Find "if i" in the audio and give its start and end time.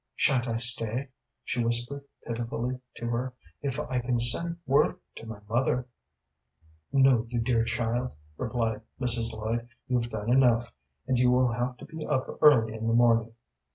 3.61-3.99